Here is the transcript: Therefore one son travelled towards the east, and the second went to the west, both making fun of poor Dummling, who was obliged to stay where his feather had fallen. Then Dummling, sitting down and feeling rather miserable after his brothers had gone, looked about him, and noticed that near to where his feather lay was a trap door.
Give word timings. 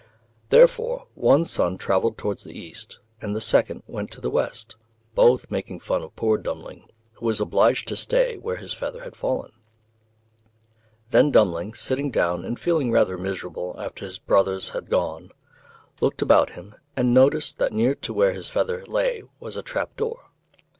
Therefore 0.49 1.05
one 1.13 1.45
son 1.45 1.77
travelled 1.77 2.17
towards 2.17 2.43
the 2.43 2.57
east, 2.57 2.97
and 3.21 3.35
the 3.35 3.39
second 3.39 3.83
went 3.85 4.09
to 4.13 4.19
the 4.19 4.31
west, 4.31 4.75
both 5.13 5.51
making 5.51 5.79
fun 5.79 6.01
of 6.01 6.15
poor 6.15 6.39
Dummling, 6.39 6.89
who 7.11 7.27
was 7.27 7.39
obliged 7.39 7.87
to 7.87 7.95
stay 7.95 8.39
where 8.39 8.55
his 8.55 8.73
feather 8.73 9.03
had 9.03 9.15
fallen. 9.15 9.51
Then 11.11 11.29
Dummling, 11.29 11.75
sitting 11.75 12.09
down 12.09 12.43
and 12.43 12.59
feeling 12.59 12.91
rather 12.91 13.15
miserable 13.15 13.75
after 13.77 14.03
his 14.03 14.17
brothers 14.17 14.69
had 14.69 14.89
gone, 14.89 15.29
looked 15.99 16.23
about 16.23 16.53
him, 16.53 16.73
and 16.97 17.13
noticed 17.13 17.59
that 17.59 17.71
near 17.71 17.93
to 17.93 18.11
where 18.11 18.33
his 18.33 18.49
feather 18.49 18.83
lay 18.87 19.21
was 19.39 19.55
a 19.55 19.61
trap 19.61 19.95
door. 19.97 20.31